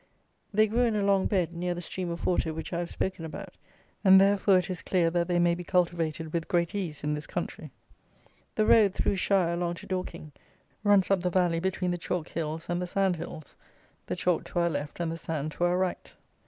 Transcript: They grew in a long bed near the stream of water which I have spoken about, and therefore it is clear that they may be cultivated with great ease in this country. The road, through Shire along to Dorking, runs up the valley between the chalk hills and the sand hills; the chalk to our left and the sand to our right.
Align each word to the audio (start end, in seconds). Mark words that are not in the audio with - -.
They 0.51 0.65
grew 0.65 0.85
in 0.85 0.95
a 0.95 1.03
long 1.03 1.27
bed 1.27 1.53
near 1.53 1.75
the 1.75 1.79
stream 1.79 2.09
of 2.09 2.25
water 2.25 2.55
which 2.55 2.73
I 2.73 2.79
have 2.79 2.89
spoken 2.89 3.23
about, 3.23 3.53
and 4.03 4.19
therefore 4.19 4.57
it 4.57 4.67
is 4.71 4.81
clear 4.81 5.11
that 5.11 5.27
they 5.27 5.37
may 5.37 5.53
be 5.53 5.63
cultivated 5.63 6.33
with 6.33 6.47
great 6.47 6.73
ease 6.73 7.03
in 7.03 7.13
this 7.13 7.27
country. 7.27 7.69
The 8.55 8.65
road, 8.65 8.95
through 8.95 9.17
Shire 9.17 9.53
along 9.53 9.75
to 9.75 9.85
Dorking, 9.85 10.31
runs 10.83 11.11
up 11.11 11.21
the 11.21 11.29
valley 11.29 11.59
between 11.59 11.91
the 11.91 11.99
chalk 11.99 12.29
hills 12.29 12.67
and 12.67 12.81
the 12.81 12.87
sand 12.87 13.17
hills; 13.17 13.57
the 14.07 14.15
chalk 14.15 14.43
to 14.45 14.57
our 14.57 14.71
left 14.71 14.99
and 14.99 15.11
the 15.11 15.17
sand 15.17 15.51
to 15.51 15.65
our 15.65 15.77
right. 15.77 16.15